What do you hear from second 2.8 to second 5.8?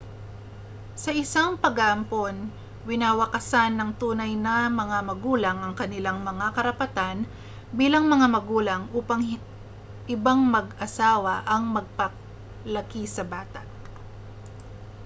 winawakasan ng tunay na mga magulang ang